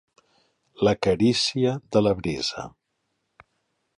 La 0.87 0.93
carícia 1.07 1.75
de 1.97 2.03
la 2.05 2.15
brisa. 2.23 2.67